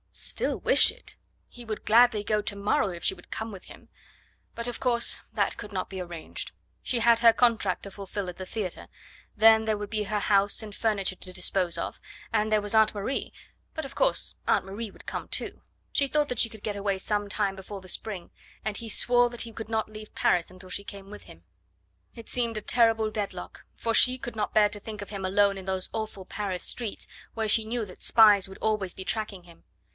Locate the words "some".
16.97-17.29